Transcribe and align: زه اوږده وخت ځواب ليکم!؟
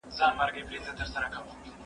زه 0.17 0.23
اوږده 0.37 0.77
وخت 0.81 0.95
ځواب 1.01 1.23
ليکم!؟ 1.23 1.45